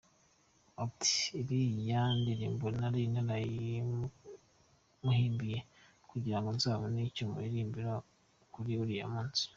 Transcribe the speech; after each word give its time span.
Ati 0.85 1.15
“Iriya 1.39 2.01
ndirimbo 2.19 2.65
nari 2.79 3.01
narayimuhimbiye 3.13 5.59
kugira 6.09 6.37
ngo 6.39 6.49
nzabone 6.57 6.99
icyo 7.09 7.23
muririmbira 7.31 7.93
kuri 8.53 8.71
uriya 8.83 9.05
munsi. 9.13 9.43